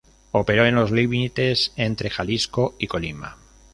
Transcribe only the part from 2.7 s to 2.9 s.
y